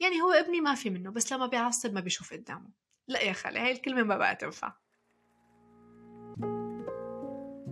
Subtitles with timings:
[0.00, 2.68] يعني هو ابني ما في منه بس لما بيعصب ما بيشوف قدامه.
[3.08, 4.72] لا يا خالي هاي الكلمة ما بقى تنفع.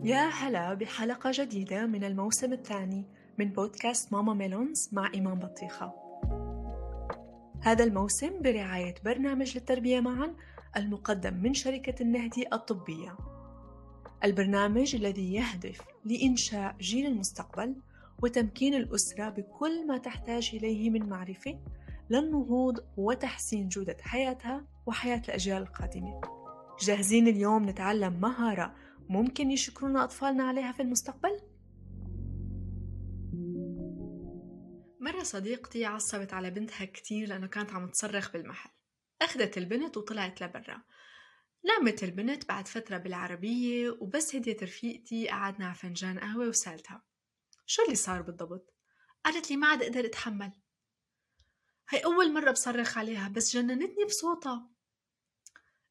[0.04, 3.04] يا هلا بحلقة جديدة من الموسم الثاني
[3.38, 5.92] من بودكاست ماما ميلونز مع إيمان بطيخة.
[7.62, 10.36] هذا الموسم برعاية برنامج للتربية معا
[10.76, 13.16] المقدم من شركة النهدي الطبية.
[14.24, 17.74] البرنامج الذي يهدف لإنشاء جيل المستقبل
[18.22, 21.58] وتمكين الأسرة بكل ما تحتاج إليه من معرفة
[22.12, 26.20] للنهوض وتحسين جودة حياتها وحياة الأجيال القادمة
[26.80, 28.74] جاهزين اليوم نتعلم مهارة
[29.08, 31.40] ممكن يشكرونا أطفالنا عليها في المستقبل؟
[35.00, 38.70] مرة صديقتي عصبت على بنتها كتير لأنه كانت عم تصرخ بالمحل
[39.22, 40.82] أخذت البنت وطلعت لبرا
[41.64, 47.02] نامت البنت بعد فترة بالعربية وبس هديت رفيقتي قعدنا على فنجان قهوة وسألتها
[47.66, 48.74] شو اللي صار بالضبط؟
[49.24, 50.61] قالت لي ما عاد أقدر أتحمل
[51.92, 54.70] هي أول مرة بصرخ عليها بس جننتني بصوتها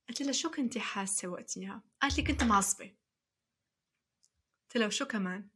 [0.10, 2.96] قلت لها شو كنتي حاسة وقتها؟ قالت لي كنت معصبة
[4.64, 5.50] قلت لها وشو كمان؟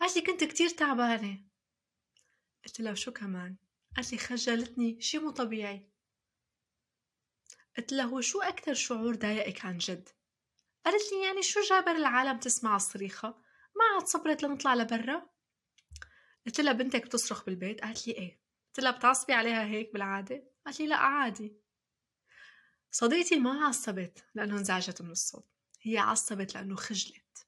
[0.00, 1.44] قالت لي كنت كتير تعبانة
[2.64, 3.56] قلت لها وشو كمان؟
[3.96, 5.90] قالت لي خجلتني شي مو طبيعي
[7.76, 10.08] قلت لها هو شو أكتر شعور ضايقك عن جد؟
[10.84, 13.28] قالت لي يعني شو جابر العالم تسمع الصريخة؟
[13.76, 15.30] ما عاد صبرت لنطلع لبرا؟
[16.46, 18.37] قلت لها بنتك بتصرخ بالبيت؟ قالت لي إيه
[18.78, 21.56] قلت لها بتعصبي عليها هيك بالعادة؟ قالت لي لا عادي.
[22.90, 25.46] صديقتي ما عصبت لأنه انزعجت من الصوت
[25.82, 27.46] هي عصبت لأنه خجلت.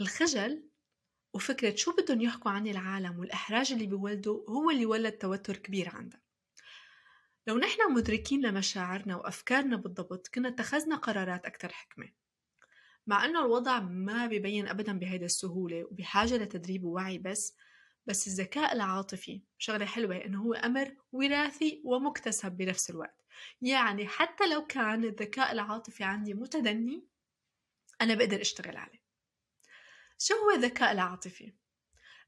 [0.00, 0.68] الخجل
[1.32, 6.20] وفكرة شو بدهم يحكوا عني العالم والإحراج اللي بيولده هو اللي ولد توتر كبير عندها.
[7.46, 12.12] لو نحن مدركين لمشاعرنا وأفكارنا بالضبط كنا اتخذنا قرارات أكثر حكمة.
[13.06, 17.56] مع أنه الوضع ما بيبين أبدا بهيدا السهولة وبحاجة لتدريب ووعي بس
[18.06, 23.24] بس الذكاء العاطفي شغلة حلوة إنه هو أمر وراثي ومكتسب بنفس الوقت.
[23.62, 27.06] يعني حتى لو كان الذكاء العاطفي عندي متدني
[28.00, 29.04] أنا بقدر أشتغل عليه.
[30.18, 31.54] شو هو الذكاء العاطفي؟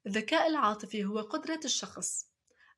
[0.06, 2.31] الذكاء العاطفي هو قدرة الشخص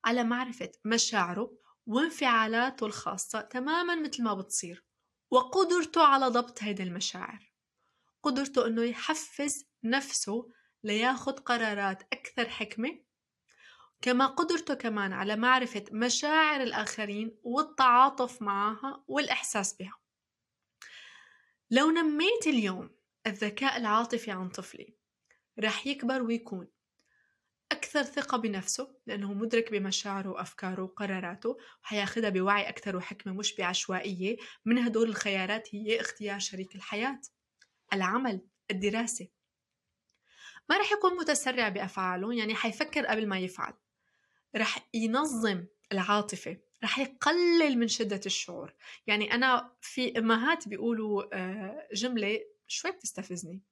[0.04, 4.84] على معرفة مشاعره وانفعالاته الخاصة تماما مثل ما بتصير
[5.30, 7.52] وقدرته على ضبط هيدي المشاعر.
[8.22, 10.48] قدرته إنه يحفز نفسه
[10.84, 12.98] لياخد قرارات أكثر حكمة.
[14.02, 19.98] كما قدرته كمان على معرفة مشاعر الآخرين والتعاطف معها والإحساس بها.
[21.70, 22.90] لو نميت اليوم
[23.26, 24.94] الذكاء العاطفي عن طفلي
[25.60, 26.68] رح يكبر ويكون.
[27.72, 34.36] أكثر ثقة بنفسه لأنه مدرك بمشاعره وأفكاره وقراراته وحياخدها بوعي أكثر وحكمة مش بعشوائية.
[34.64, 37.20] من هدول الخيارات هي اختيار شريك الحياة.
[37.92, 38.40] العمل
[38.70, 39.28] الدراسة.
[40.70, 43.72] ما رح يكون متسرع بأفعاله يعني حيفكر قبل ما يفعل.
[44.56, 48.74] رح ينظم العاطفة رح يقلل من شدة الشعور.
[49.06, 53.62] يعني أنا في أمهات بيقولوا آه، جملة شوي بتستفزني.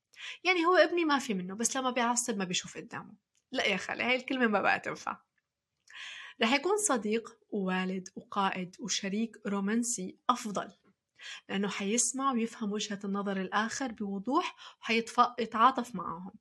[0.44, 3.14] يعني هو ابني ما في منه بس لما بيعصب ما بيشوف قدامه.
[3.52, 5.16] لا يا خالي هاي الكلمة ما بقى تنفع.
[6.42, 10.72] رح يكون صديق ووالد وقائد وشريك رومانسي أفضل
[11.48, 16.32] لأنه حيسمع ويفهم وجهة النظر الآخر بوضوح وحيتعاطف معهم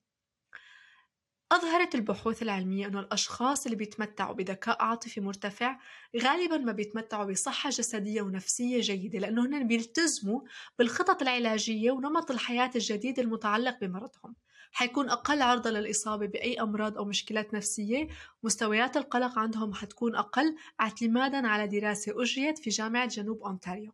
[1.55, 5.79] أظهرت البحوث العلمية أنه الأشخاص اللي بيتمتعوا بذكاء عاطفي مرتفع
[6.21, 10.41] غالبا ما بيتمتعوا بصحة جسدية ونفسية جيدة لأنه بيلتزموا
[10.79, 14.35] بالخطط العلاجية ونمط الحياة الجديد المتعلق بمرضهم.
[14.71, 18.07] حيكون أقل عرضة للإصابة بأي أمراض أو مشكلات نفسية
[18.43, 23.91] مستويات القلق عندهم حتكون أقل اعتمادا على دراسة أجريت في جامعة جنوب أونتاريو.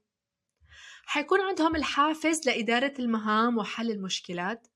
[1.05, 4.67] حيكون عندهم الحافز لإدارة المهام وحل المشكلات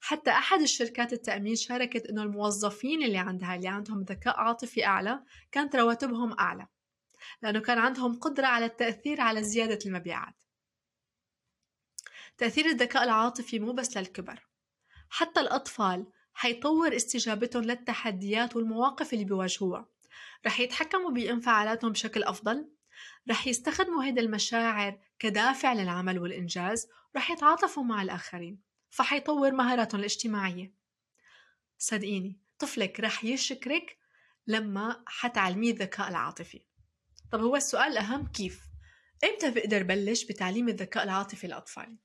[0.00, 5.20] حتى أحد الشركات التأمين شاركت إنه الموظفين اللي عندها اللي عندهم ذكاء عاطفي أعلى
[5.52, 6.66] كانت رواتبهم أعلى
[7.42, 10.34] لأنه كان عندهم قدرة على التأثير على زيادة المبيعات.
[12.38, 14.46] تأثير الذكاء العاطفي مو بس للكبر
[15.10, 19.86] حتى الأطفال حيطور استجابتهم للتحديات والمواقف اللي بيواجهوها.
[20.46, 22.68] رح يتحكموا بانفعالاتهم بشكل أفضل
[23.30, 28.67] رح يستخدموا هيدا المشاعر كدافع للعمل والإنجاز ورح يتعاطفوا مع الآخرين.
[28.90, 30.74] فحيطور مهاراتهم الاجتماعية
[31.78, 33.98] صدقيني طفلك رح يشكرك
[34.46, 36.62] لما حتعلميه الذكاء العاطفي
[37.32, 38.62] طب هو السؤال الأهم كيف؟
[39.24, 41.96] إمتى بقدر بلش بتعليم الذكاء العاطفي لأطفالي؟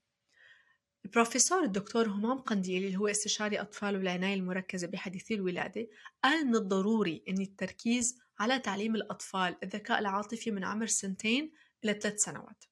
[1.04, 5.88] البروفيسور الدكتور همام قنديلي اللي هو استشاري أطفال والعناية المركزة بحديثي الولادة
[6.24, 11.52] قال من الضروري أن التركيز على تعليم الأطفال الذكاء العاطفي من عمر سنتين
[11.84, 12.64] إلى ثلاث سنوات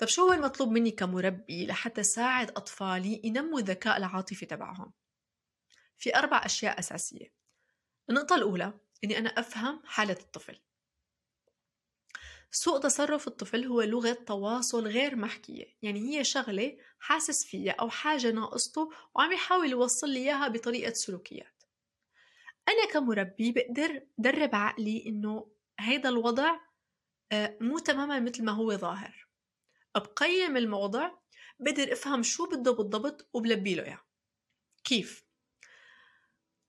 [0.00, 4.92] طب شو هو المطلوب مني كمربي لحتى ساعد أطفالي ينموا الذكاء العاطفي تبعهم؟
[5.98, 7.32] في أربع أشياء أساسية.
[8.10, 8.72] النقطة الأولى
[9.04, 10.60] إني أنا أفهم حالة الطفل.
[12.50, 15.76] سوء تصرف الطفل هو لغة تواصل غير محكية.
[15.82, 21.62] يعني هي شغلة حاسس فيها أو حاجة ناقصته وعم يحاول يوصل لي إياها بطريقة سلوكيات.
[22.68, 25.50] أنا كمربي بقدر درب عقلي إنه
[25.80, 26.60] هيدا الوضع
[27.32, 29.29] آه، مو تماما مثل ما هو ظاهر.
[29.94, 31.10] بقيم الموضع
[31.60, 34.00] بقدر افهم شو بده بالضبط وبلبي له إياه.
[34.84, 35.24] كيف؟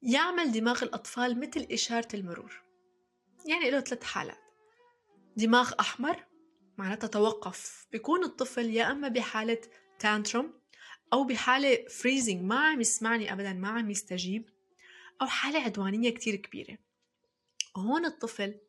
[0.02, 2.64] يعمل دماغ الأطفال مثل إشارة المرور.
[3.46, 4.50] يعني له ثلاث حالات.
[5.38, 6.26] دماغ أحمر
[6.78, 7.88] معناتها توقف.
[7.92, 9.62] بيكون الطفل يا أما بحالة
[10.00, 10.62] tantrum
[11.14, 14.50] أو بحالة freezing ما عم يسمعني أبدا ما عم يستجيب
[15.22, 16.78] أو حالة عدوانية كتير كبيرة.
[17.78, 18.60] هون الطفل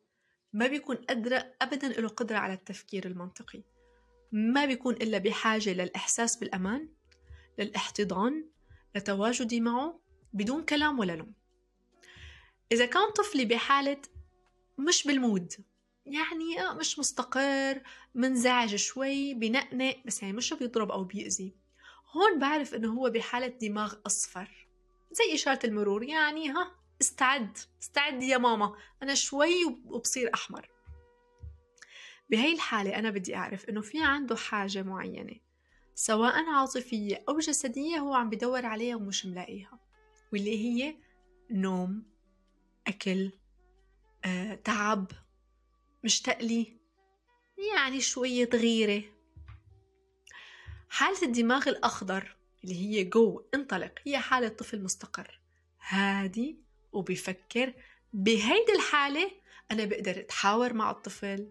[0.53, 3.63] ما بيكون قادرة أبدا له قدرة على التفكير المنطقي.
[4.33, 6.89] ما بيكون إلا بحاجة للإحساس بالأمان
[7.59, 8.45] للاحتضان
[8.95, 9.99] لتواجدي معه
[10.33, 11.33] بدون كلام ولا لوم.
[12.71, 14.01] إذا كان طفلي بحالة
[14.77, 15.53] مش بالمود
[16.05, 17.81] يعني آه، مش مستقر
[18.15, 21.55] منزعج شوي بنقنق بس يعني مش بيضرب أو بيأذي.
[22.11, 24.67] هون بعرف إنه هو بحالة دماغ أصفر
[25.11, 30.72] زي إشارة المرور يعني ها استعد استعد يا ماما أنا شوي وبصير أحمر.
[32.29, 35.35] بهي الحالة أنا بدي أعرف إنه في عنده حاجة معينة
[35.95, 39.79] سواء عاطفية أو جسدية هو عم بدور عليها ومش ملاقيها
[40.33, 40.95] واللي هي
[41.51, 42.03] نوم
[42.87, 43.31] أكل
[44.25, 45.11] آه، تعب
[46.03, 46.77] مشتاق لي
[47.75, 49.03] يعني شوية غيرة.
[50.89, 55.39] حالة الدماغ الأخضر اللي هي جو انطلق هي حالة طفل مستقر
[55.87, 56.57] هادي
[56.91, 57.73] وبيفكر.
[58.13, 59.31] بهيدي الحالة
[59.71, 61.49] أنا بقدر أتحاور مع الطفل.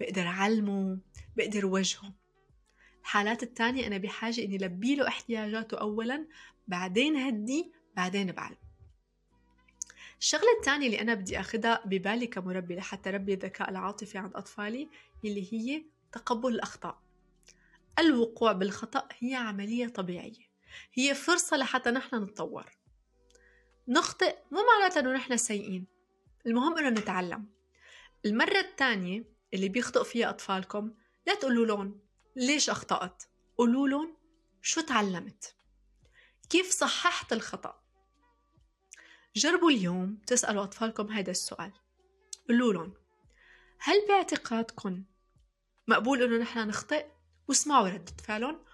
[0.00, 0.98] بقدر أعلمه
[1.36, 2.12] بقدر وجهه.
[3.00, 6.26] الحالات التانية أنا بحاجة إني لبي له احتياجاته أولا
[6.68, 8.56] بعدين هدي بعدين بعلم
[10.20, 14.88] الشغلة الثانية اللي أنا بدي أخدها ببالي كمربي لحتى ربي الذكاء العاطفي عند أطفالي
[15.24, 17.02] اللي هي تقبل الأخطاء.
[17.98, 20.48] الوقوع بالخطأ هي عملية طبيعية.
[20.94, 22.66] هي فرصة لحتى نحن نتطور.
[23.88, 25.86] نخطئ مو معناتها إنه نحن سيئين.
[26.46, 27.46] المهم إنه نتعلم.
[28.26, 29.24] المرة الثانية
[29.54, 30.94] اللي بيخطئ فيها أطفالكم
[31.26, 32.00] لا تقولوا لهم
[32.36, 33.24] ليش أخطأت؟
[33.58, 34.16] قولوا لهم
[34.62, 35.54] شو تعلمت؟
[36.50, 37.82] كيف صححت الخطأ؟
[39.36, 41.72] جربوا اليوم تسألوا أطفالكم هذا السؤال.
[42.48, 42.94] قولوا لهم
[43.78, 45.04] هل باعتقادكم
[45.88, 47.06] مقبول إنه نحن نخطئ؟
[47.48, 48.64] واسمعوا ردة فعلهم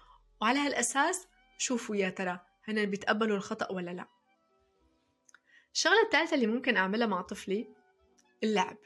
[0.41, 4.07] وعلى هالأساس شوفوا يا ترى هن بيتقبلوا الخطأ ولا لا.
[5.73, 7.67] الشغلة الثالثة اللي ممكن أعملها مع طفلي
[8.43, 8.77] اللعب.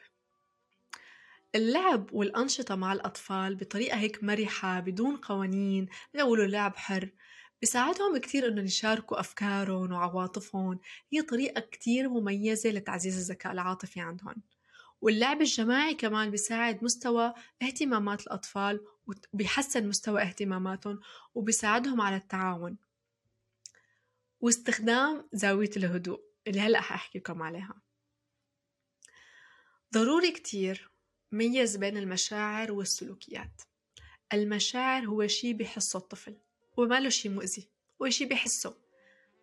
[1.55, 7.09] اللعب والأنشطة مع الأطفال بطريقة هيك مرحة بدون قوانين بيقولوا لعب حر
[7.61, 10.79] بساعدهم كتير إنه يشاركوا أفكارهم وعواطفهم.
[11.13, 14.35] هي طريقة كتير مميزة لتعزيز الذكاء العاطفي عندهم.
[15.01, 18.85] واللعب الجماعي كمان بيساعد مستوى اهتمامات الأطفال
[19.33, 20.99] وبيحسن مستوى اهتماماتهم
[21.35, 22.77] وبيساعدهم على التعاون.
[24.41, 27.81] واستخدام زاوية الهدوء اللي هلأ حأحكي لكم عليها.
[29.93, 30.91] ضروري كتير
[31.31, 33.61] ميز بين المشاعر والسلوكيات.
[34.33, 36.35] المشاعر هو شي بحسه الطفل
[36.77, 37.67] وما له شي مؤذي
[38.01, 38.75] هو شي بحسه.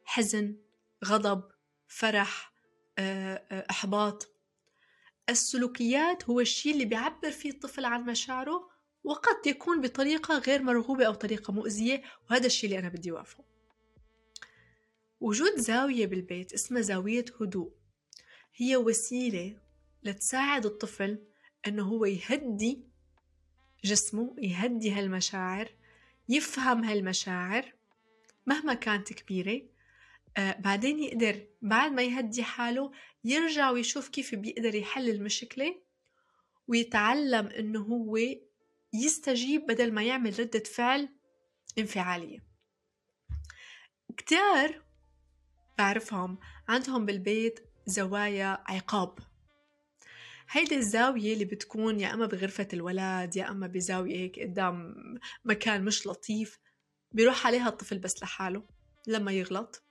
[0.05, 0.57] حزن
[1.05, 1.43] غضب
[1.89, 2.53] فرح
[2.99, 4.29] آه، آه، إحباط.
[5.29, 8.69] السلوكيات هو الشيء اللي بيعبر فيه الطفل عن مشاعره
[9.05, 13.45] وقد يكون بطريقة غير مرغوبة أو طريقة مؤذية وهذا الشيء اللي أنا بدي وقفه
[15.21, 17.73] وجود زاوية بالبيت اسمها زاوية هدوء.
[18.55, 19.59] هي وسيلة
[20.03, 21.19] لتساعد الطفل
[21.67, 22.87] أنه هو يهدي
[23.85, 25.69] جسمه يهدي هالمشاعر
[26.29, 27.73] يفهم هالمشاعر
[28.47, 29.63] مهما كانت كبيرة.
[30.37, 32.93] آه بعدين يقدر بعد ما يهدي حاله
[33.25, 35.83] يرجع ويشوف كيف بيقدر يحل المشكلة
[36.69, 38.19] ويتعلم إنه هو
[38.93, 41.09] يستجيب بدل ما يعمل ردة فعل
[41.79, 42.45] انفعالية.
[44.17, 44.83] كتار
[45.79, 49.19] بعرفهم عندهم بالبيت زوايا عقاب.
[50.51, 54.95] هيدي الزاوية اللي بتكون يا أما بغرفة الولد يا أما بزاوية هيك قدام
[55.45, 56.59] مكان مش لطيف
[57.13, 58.63] بيروح عليها الطفل بس لحاله
[59.07, 59.83] لما يغلط.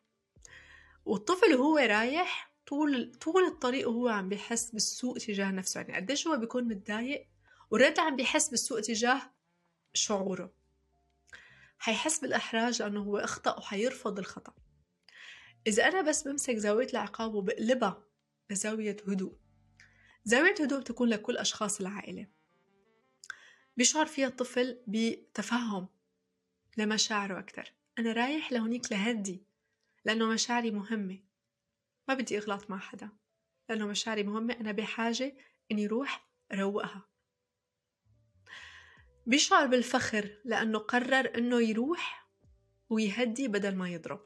[1.05, 5.81] والطفل وهو رايح طول طول الطريق وهو عم بيحس بالسوء تجاه نفسه.
[5.81, 7.27] يعني قديش هو بيكون متضايق
[7.71, 9.21] ورد عم بيحس بالسوء تجاه
[9.93, 10.53] شعوره.
[11.77, 14.53] حيحس بالإحراج لأنه هو أخطأ وحيرفض الخطأ.
[15.67, 18.03] إذا أنا بس بمسك زاوية العقاب وبقلبها
[18.49, 19.33] لزاوية هدوء
[20.27, 22.27] زاوية هدوء بتكون لكل أشخاص العائلة.
[23.77, 25.87] بيشعر فيها الطفل بتفهم
[26.77, 27.73] لمشاعره أكتر.
[27.99, 29.43] أنا رايح لهونيك لهدي
[30.05, 31.19] لأنه مشاعري مهمة.
[32.07, 33.09] ما بدي أغلط مع حدا.
[33.69, 35.37] لأنه مشاعري مهمة أنا بحاجة
[35.71, 37.09] إني روح روقها.
[39.25, 42.29] بيشعر بالفخر لأنه قرر إنه يروح
[42.89, 44.21] ويهدي بدل ما يضرب.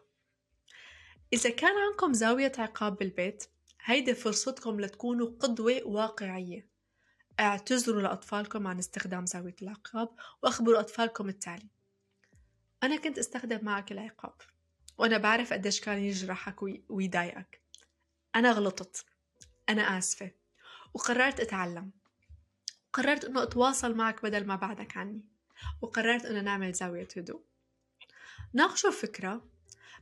[1.33, 3.45] إذا كان عندكم زاوية عقاب بالبيت
[3.83, 6.69] هيدي فرصتكم لتكونوا قدوة واقعية.
[7.39, 10.09] اعتذروا لأطفالكم عن استخدام زاوية العقاب
[10.43, 11.69] وأخبروا أطفالكم التالي.
[12.83, 14.33] أنا كنت أستخدم معك العقاب
[14.97, 17.61] وأنا بعرف قديش كان يجرحك ويضايقك.
[18.35, 19.05] أنا غلطت.
[19.69, 20.31] أنا آسفة.
[20.93, 21.91] وقررت أتعلم.
[22.93, 25.25] قررت أنه أتواصل معك بدل ما بعدك عني.
[25.81, 27.43] وقررت أنه نعمل زاوية هدوء.
[28.53, 29.49] ناقشوا الفكرة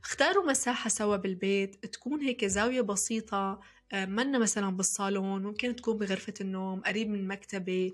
[0.04, 3.60] اختاروا مساحة سوا بالبيت تكون هيك زاوية بسيطة
[3.92, 7.92] آه، منا مثلا بالصالون ممكن تكون بغرفة النوم قريب من مكتبة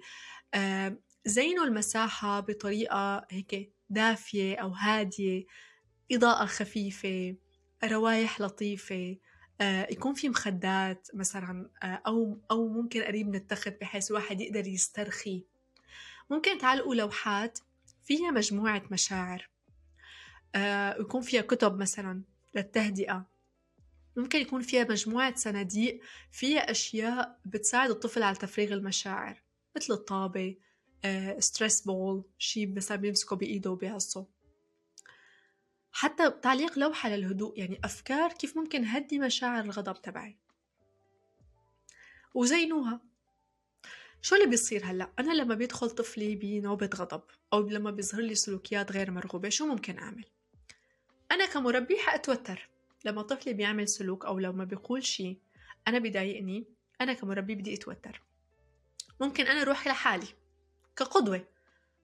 [0.55, 5.45] آه، زينوا المساحة بطريقة هيك دافية أو هادية
[6.13, 7.37] إضاءة خفيفة
[7.85, 9.17] روايح لطيفة
[9.61, 15.45] آه، يكون في مخدات مثلا أو أو ممكن قريب من التخت بحيث الواحد يقدر يسترخي.
[16.31, 17.59] ممكن تعلقوا لوحات
[18.05, 19.54] فيها مجموعة مشاعر.
[21.01, 22.23] يكون فيها كتب مثلا
[22.55, 23.27] للتهدئة.
[24.17, 26.01] ممكن يكون فيها مجموعة صناديق
[26.33, 29.43] فيها أشياء بتساعد الطفل على تفريغ المشاعر
[29.77, 30.57] مثل الطابة
[31.39, 34.27] ستريس بول شي مثلا بيمسكه بإيده وبيعصه.
[35.93, 40.37] حتى تعليق لوحة للهدوء يعني أفكار كيف ممكن هدي مشاعر الغضب تبعي.
[42.35, 43.01] وزينوها.
[44.23, 48.93] شو اللي بيصير هلأ؟ أنا لما بيدخل طفلي بنوبة غضب أو لما بيظهر لي سلوكيات
[48.93, 50.25] غير مرغوبة شو ممكن أعمل؟
[51.31, 52.69] أنا كمربي حأتوتر.
[53.05, 55.39] لما طفلي بيعمل سلوك أو لما بيقول شي
[55.89, 56.65] أنا بضايقني
[57.01, 58.23] أنا كمربي بدي أتوتر.
[59.21, 60.27] ممكن أنا أروح لحالي
[60.97, 61.45] كقدوة.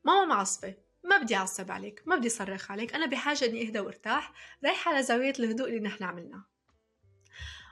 [0.04, 0.74] ماما معصبة
[1.04, 4.32] ما بدي أعصب عليك ما بدي صرخ عليك أنا بحاجة إني أهدى وأرتاح
[4.64, 6.44] رايحة على زاوية الهدوء اللي نحن عملناها.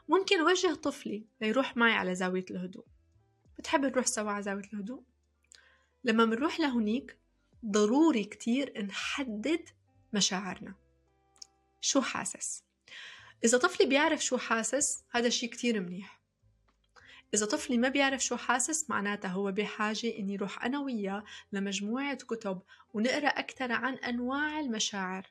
[0.09, 2.85] ممكن وجه طفلي ليروح معي على زاوية الهدوء.
[3.59, 5.03] بتحب نروح سوا على زاوية الهدوء؟
[6.05, 7.17] لما منروح لهونيك
[7.67, 9.69] ضروري كتير نحدد
[10.13, 10.75] مشاعرنا.
[11.81, 12.65] شو حاسس؟
[13.45, 16.21] إذا طفلي بيعرف شو حاسس هذا شي كتير منيح.
[17.35, 22.63] إذا طفلي ما بيعرف شو حاسس معناتها هو بحاجة إني روح أنا وياه لمجموعة كتب
[22.95, 25.27] ونقرأ أكثر عن أنواع المشاعر.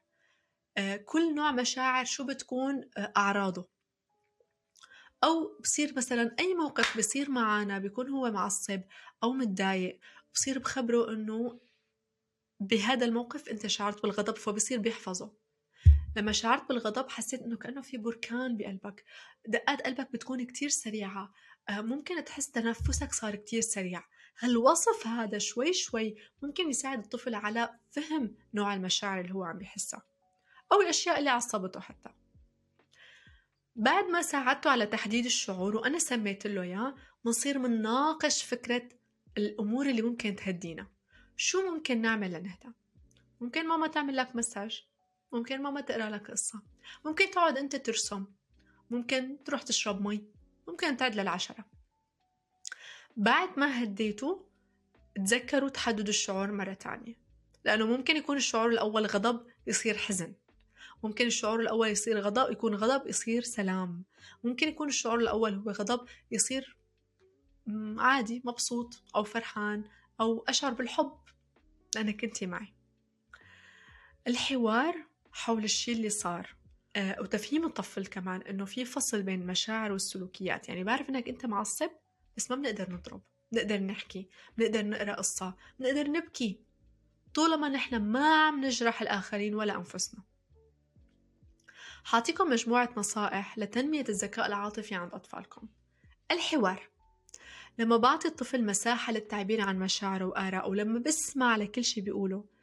[0.77, 3.69] آه، كل نوع مشاعر شو بتكون آه، أعراضه.
[5.23, 8.81] أو بصير مثلا أي موقف بصير معنا بيكون هو معصب
[9.23, 9.99] أو متضايق
[10.33, 11.59] بصير بخبره إنه
[12.59, 15.31] بهذا الموقف أنت شعرت بالغضب فبصير بيحفظه.
[16.17, 19.03] لما شعرت بالغضب حسيت إنه كأنه في بركان بقلبك.
[19.47, 21.33] دقات قلبك بتكون كتير سريعة.
[21.69, 24.03] آه، ممكن تحس تنفسك صار كتير سريع.
[24.39, 30.05] هالوصف هذا شوي شوي ممكن يساعد الطفل على فهم نوع المشاعر اللي هو عم بيحسها؟
[30.71, 32.09] أو الأشياء اللي عصبته حتى.
[33.75, 36.95] بعد ما ساعدته على تحديد الشعور وأنا سميت له إياه
[37.25, 38.89] بنصير منناقش فكرة
[39.37, 40.87] الأمور اللي ممكن تهدينا.
[41.35, 42.69] شو ممكن نعمل لنهدى؟
[43.41, 44.86] ممكن ماما تعمل لك مساج.
[45.31, 46.61] ممكن ماما تقرأ لك قصة.
[47.05, 48.25] ممكن تقعد أنت ترسم.
[48.89, 50.23] ممكن تروح تشرب مي.
[50.67, 51.65] ممكن تعد للعشرة.
[53.17, 54.45] بعد ما هديته
[55.15, 57.15] تذكروا تحددوا الشعور مرة تانية.
[57.65, 60.33] لأنه ممكن يكون الشعور الأول غضب يصير حزن.
[61.03, 64.03] ممكن الشعور الأول يصير غضب يكون غضب يصير سلام.
[64.43, 66.77] ممكن يكون الشعور الأول هو غضب يصير
[67.97, 69.83] عادي مبسوط أو فرحان
[70.21, 71.17] أو أشعر بالحب.
[71.95, 72.73] لأنك كنتي معي.
[74.27, 75.06] الحوار
[75.37, 76.55] حول الشيء اللي صار.
[76.95, 80.69] آه، وتفهيم الطفل كمان إنه في فصل بين المشاعر والسلوكيات.
[80.69, 81.89] يعني بعرف إنك أنت معصب
[82.37, 83.21] بس ما بنقدر نضرب.
[83.51, 86.59] بنقدر نحكي بنقدر نقرأ قصة بنقدر نبكي.
[87.33, 90.23] طولما نحن ما عم نجرح الآخرين ولا أنفسنا.
[92.03, 95.67] حاعطيكم مجموعة نصائح لتنمية الذكاء العاطفي عند أطفالكم.
[96.31, 96.89] الحوار.
[97.79, 102.56] لما بعطي الطفل مساحة للتعبير عن مشاعره وآرائه ولما بسمع لكل شي بيقوله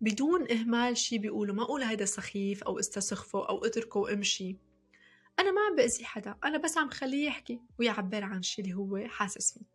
[0.00, 4.56] بدون إهمال شي بيقولوا ما أقول هيدا سخيف أو استسخفه أو اتركه وامشي
[5.38, 9.08] أنا ما عم بأذي حدا أنا بس عم خليه يحكي ويعبر عن شي اللي هو
[9.08, 9.66] حاسس فيه.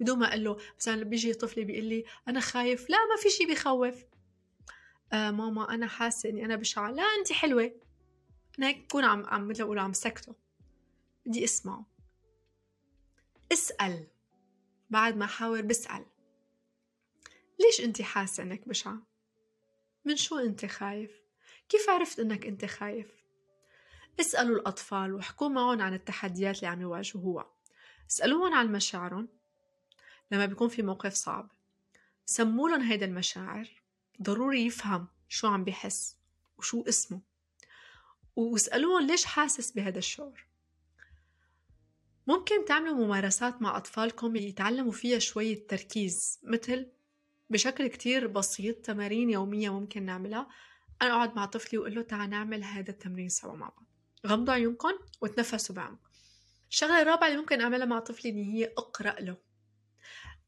[0.00, 3.46] بدون ما أقول له مثلا بيجي طفلي بيقول لي أنا خايف لا ما في شي
[3.46, 4.04] بيخوف
[5.12, 7.72] آه ماما أنا حاسة إني أنا بشعة لا أنت حلوة.
[8.58, 10.34] أنا هيك بكون عم عم مثل أقول عم سكته.
[11.26, 11.86] بدي أسمعه.
[13.52, 14.06] اسأل.
[14.90, 16.06] بعد ما حاور بسأل.
[17.60, 19.07] ليش أنت حاسة إنك بشعة؟
[20.04, 21.10] من شو أنت خايف؟
[21.68, 23.06] كيف عرفت إنك أنت خايف؟
[24.20, 27.50] اسألوا الأطفال واحكوا معهم عن التحديات اللي عم يواجهوها
[28.10, 29.28] اسألوهم عن مشاعرهم
[30.30, 31.50] لما بيكون في موقف صعب.
[32.24, 33.68] سموا لهم هيدا المشاعر.
[34.22, 36.16] ضروري يفهم شو عم بيحس
[36.58, 37.20] وشو اسمه.
[38.36, 40.46] واسألوهم ليش حاسس بهذا الشعور.
[42.26, 46.86] ممكن تعملوا ممارسات مع أطفالكم يتعلموا فيها شوية تركيز مثل
[47.50, 50.48] بشكل كتير بسيط تمارين يومية ممكن نعملها.
[51.02, 53.86] أنا أقعد مع طفلي وأقول له تعال نعمل هذا التمرين سوا مع بعض.
[54.26, 55.98] غمضوا عيونكم وتنفسوا بعمق
[56.70, 59.36] الشغلة الرابعة اللي ممكن أعملها مع طفلي إن هي أقرأ له.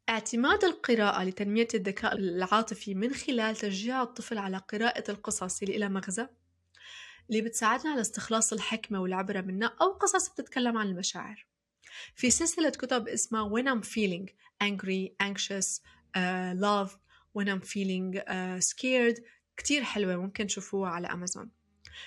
[0.08, 6.28] اعتماد القراءة لتنمية الذكاء العاطفي من خلال تشجيع الطفل على قراءة القصص اللي لها مغزى
[7.30, 11.46] اللي بتساعدنا على استخلاص الحكمة والعبرة منها أو قصص بتتكلم عن المشاعر.
[12.14, 14.30] في سلسلة كتب اسمها When I'm Feeling
[14.64, 15.80] Angry, Anxious,
[16.54, 16.90] Love
[17.32, 19.22] When I'm Feeling uh, Scared
[19.56, 21.50] كتير حلوة ممكن تشوفوها على أمازون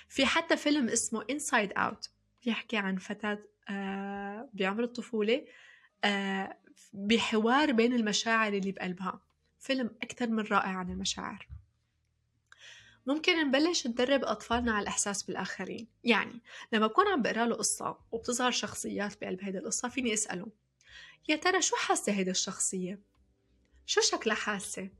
[0.08, 2.08] في حتى فيلم اسمه Inside Out
[2.44, 3.72] بيحكي عن فتاة uh,
[4.54, 5.44] بعمر الطفولة
[6.92, 9.20] بحوار بين المشاعر اللي بقلبها.
[9.60, 11.48] فيلم أكثر من رائع عن المشاعر.
[13.06, 15.86] ممكن نبلش ندرب أطفالنا على الإحساس بالآخرين.
[16.04, 16.40] يعني
[16.72, 20.46] لما بكون عم بقرأ له قصة وبتظهر شخصيات بقلب هيدا القصة فيني أسأله
[21.28, 22.98] يا ترى شو حاسة هيدا الشخصية؟
[23.86, 24.90] شو شكلها حاسة؟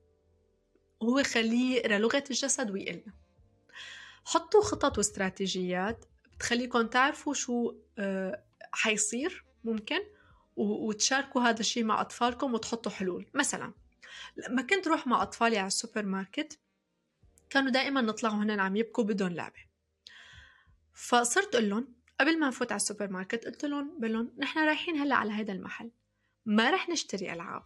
[1.03, 3.13] هو خليه يقرأ لغة الجسد ويقلنا
[4.25, 10.01] حطوا خطط واستراتيجيات بتخليكم تعرفوا شو آه، حيصير ممكن
[10.57, 13.27] وتشاركوا هذا الشيء مع أطفالكم وتحطوا حلول.
[13.35, 13.73] مثلا
[14.37, 16.59] لما كنت روح مع أطفالي على السوبر ماركت
[17.51, 19.65] كانوا دائما نطلعوا هن عم يبكوا بدون لعبة.
[20.93, 25.15] فصرت أقول لهم قبل ما نفوت على السوبر ماركت قلت لهم بقول نحن رايحين هلأ
[25.15, 25.91] على هذا المحل.
[26.47, 27.63] ما رح نشتري ألعاب.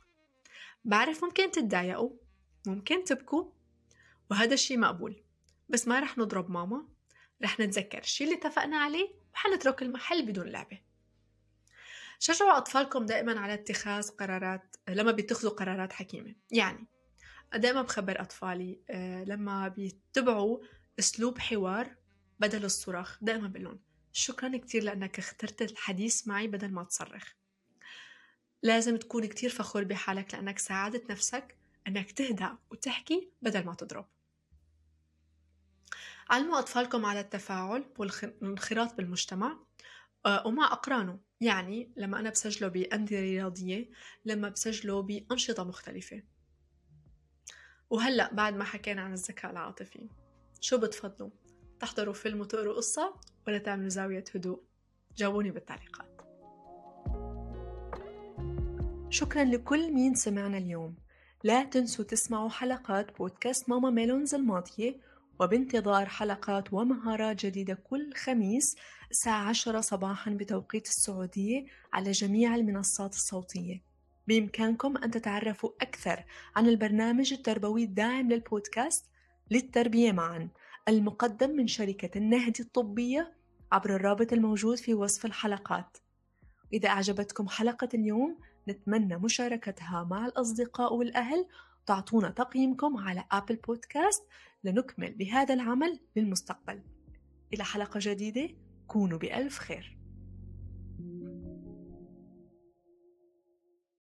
[0.84, 2.10] بعرف ممكن تتضايقوا
[2.66, 3.44] ممكن تبكوا
[4.30, 5.22] وهذا الشيء مقبول.
[5.68, 6.88] بس ما رح نضرب ماما
[7.42, 10.78] رح نتذكر الشيء اللي اتفقنا عليه وحنترك المحل بدون لعبة.
[12.18, 16.34] شجعوا أطفالكم دائما على اتخاذ قرارات لما بيتخذوا قرارات حكيمة.
[16.50, 16.86] يعني
[17.54, 20.58] دائما بخبر أطفالي آه، لما بيتبعوا
[20.98, 21.96] أسلوب حوار
[22.40, 23.78] بدل الصراخ دائما بقول
[24.12, 27.37] شكرا كتير لأنك اخترت الحديث معي بدل ما تصرخ.
[28.62, 31.56] لازم تكون كتير فخور بحالك لأنك ساعدت نفسك
[31.88, 34.06] أنك تهدأ وتحكي بدل ما تضرب
[36.30, 39.58] علموا أطفالكم على التفاعل والانخراط بالمجتمع
[40.26, 43.90] آه، ومع أقرانه يعني لما أنا بسجله بأندية رياضية
[44.24, 46.22] لما بسجله بأنشطة مختلفة
[47.90, 50.08] وهلأ بعد ما حكينا عن الذكاء العاطفي
[50.60, 51.30] شو بتفضلوا؟
[51.80, 53.14] تحضروا فيلم وتقروا قصة
[53.46, 54.62] ولا تعملوا زاوية هدوء؟
[55.16, 56.17] جاوبوني بالتعليقات
[59.10, 60.94] شكرا لكل مين سمعنا اليوم.
[61.44, 64.96] لا تنسوا تسمعوا حلقات بودكاست ماما ميلونز الماضية
[65.40, 68.76] وبانتظار حلقات ومهارات جديدة كل خميس
[69.10, 73.82] الساعة 10 صباحا بتوقيت السعودية على جميع المنصات الصوتية.
[74.26, 76.24] بإمكانكم أن تتعرفوا أكثر
[76.56, 79.04] عن البرنامج التربوي الداعم للبودكاست
[79.50, 80.48] للتربية معا
[80.88, 83.32] المقدم من شركة النهدي الطبية
[83.72, 85.96] عبر الرابط الموجود في وصف الحلقات.
[86.72, 88.38] إذا أعجبتكم حلقة اليوم
[88.68, 91.46] نتمنى مشاركتها مع الأصدقاء والأهل.
[91.86, 94.24] تعطونا تقييمكم على أبل بودكاست
[94.64, 96.82] لنكمل بهذا العمل للمستقبل.
[97.54, 98.54] إلى حلقة جديدة
[98.86, 99.97] كونوا بألف خير.